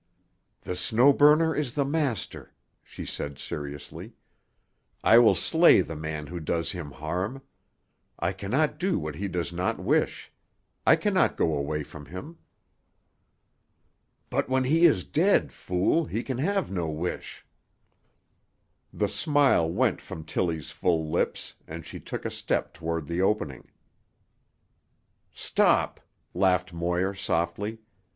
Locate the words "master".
1.85-2.55